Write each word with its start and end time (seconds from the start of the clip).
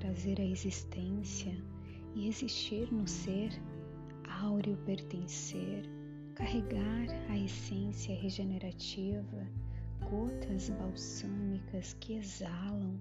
trazer 0.00 0.40
a 0.40 0.44
existência 0.44 1.52
e 2.14 2.28
existir 2.28 2.92
no 2.92 3.06
ser, 3.06 3.50
áureo 4.42 4.76
pertencer, 4.84 5.82
carregar 6.34 7.06
a 7.28 7.38
essência 7.38 8.14
regenerativa, 8.14 9.46
gotas 10.10 10.70
balsâmicas 10.70 11.94
que 12.00 12.14
exalam, 12.14 13.00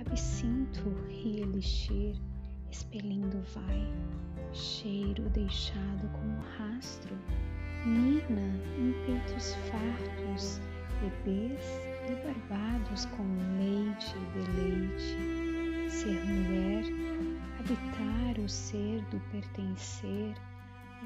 absinto 0.00 0.92
e 1.08 1.40
elixir, 1.40 2.16
expelindo 2.70 3.40
vai, 3.54 3.86
cheiro 4.52 5.28
deixado 5.30 6.08
como 6.12 6.40
rastro, 6.58 7.16
nina 7.86 8.60
em 8.78 8.92
peitos 9.06 9.54
fartos, 9.70 10.60
bebês 11.00 11.60
e 12.08 12.14
barbados 12.26 13.06
com 13.06 13.22
leite 13.58 13.81
ser 16.02 16.20
mulher, 16.26 16.84
habitar 17.60 18.44
o 18.44 18.48
ser 18.48 19.00
do 19.12 19.20
pertencer, 19.30 20.34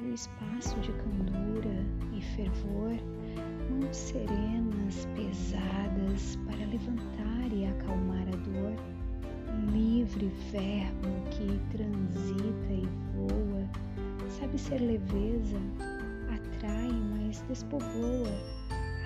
o 0.02 0.14
espaço 0.14 0.80
de 0.80 0.90
candura 0.92 1.84
e 2.14 2.22
fervor, 2.34 2.96
mãos 3.70 3.94
serenas, 3.94 5.06
pesadas 5.14 6.38
para 6.46 6.64
levantar 6.64 7.52
e 7.52 7.66
acalmar 7.66 8.26
a 8.26 8.36
dor, 8.36 8.74
livre 9.70 10.32
verbo 10.50 11.08
que 11.30 11.60
transita 11.76 12.72
e 12.72 12.88
voa, 13.14 13.68
sabe 14.30 14.58
ser 14.58 14.80
leveza, 14.80 15.58
atrai, 16.32 16.90
mas 17.10 17.42
despovoa, 17.50 18.32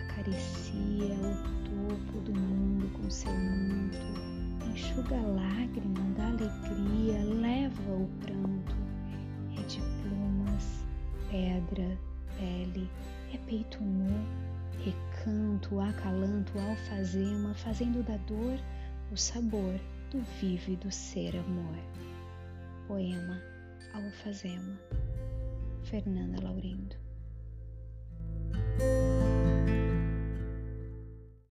acaricia 0.05 1.17
o 1.17 1.89
topo 1.89 2.21
do 2.21 2.41
mundo 2.41 2.89
com 2.93 3.11
seu 3.11 3.33
manto, 3.33 3.99
enxuga 4.73 5.17
a 5.17 5.50
lágrima 5.61 6.01
da 6.17 6.27
alegria, 6.29 7.23
leva 7.23 7.93
o 7.93 8.09
pranto, 8.21 8.75
é 9.59 9.63
de 9.65 9.81
plumas, 10.01 10.85
pedra, 11.31 11.99
pele, 12.39 12.91
é 13.35 13.39
peito 13.47 13.83
nu, 13.83 14.09
recanto, 14.83 15.79
acalanto, 15.81 16.59
alfazema, 16.59 17.55
fazendo 17.55 18.03
da 18.03 18.17
dor 18.19 18.59
o 19.13 19.17
sabor 19.17 19.79
do 20.11 20.21
vívido 20.41 20.91
ser 20.91 21.37
amor. 21.37 21.79
Poema 22.87 23.41
Alfazema, 23.93 24.81
Fernanda 25.83 26.43
Laurindo. 26.43 27.10